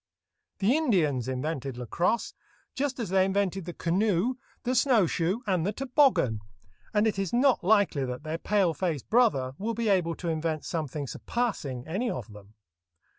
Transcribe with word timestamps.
The 0.57 0.75
Indians 0.75 1.27
invented 1.27 1.77
lacrosse, 1.77 2.33
just 2.73 2.99
as 2.99 3.09
they 3.09 3.23
invented 3.23 3.65
the 3.65 3.73
canoe, 3.73 4.33
the 4.63 4.73
snow 4.73 5.05
shoe, 5.05 5.43
and 5.45 5.63
the 5.63 5.71
toboggan, 5.71 6.39
and 6.91 7.05
it 7.05 7.19
is 7.19 7.31
not 7.31 7.63
likely 7.63 8.03
that 8.05 8.23
their 8.23 8.39
pale 8.39 8.73
face 8.73 9.03
brother 9.03 9.53
will 9.59 9.75
be 9.75 9.89
able 9.89 10.15
to 10.15 10.27
invent 10.27 10.65
something 10.65 11.05
surpassing 11.05 11.85
any 11.87 12.09
of 12.09 12.33
them. 12.33 12.55